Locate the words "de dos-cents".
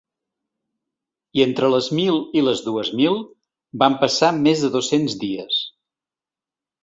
4.67-5.17